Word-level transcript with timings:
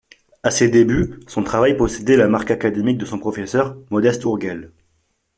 À 0.41 0.49
ses 0.49 0.67
débuts, 0.67 1.19
son 1.27 1.43
travail 1.43 1.77
possédait 1.77 2.17
la 2.17 2.27
marque 2.27 2.49
académique 2.49 2.97
de 2.97 3.05
son 3.05 3.19
professeur, 3.19 3.77
Modest 3.91 4.23
Urgell. 4.23 4.71